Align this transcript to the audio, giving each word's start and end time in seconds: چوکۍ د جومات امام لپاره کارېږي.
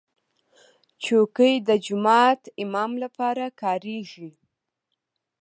چوکۍ 1.03 1.53
د 1.67 1.69
جومات 1.85 2.41
امام 2.63 2.91
لپاره 3.03 3.45
کارېږي. 3.61 4.29